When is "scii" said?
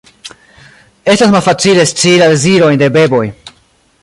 1.93-2.17